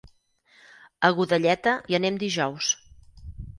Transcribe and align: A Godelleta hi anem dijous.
A 1.09 1.11
Godelleta 1.19 1.75
hi 1.91 1.99
anem 2.01 2.19
dijous. 2.27 2.75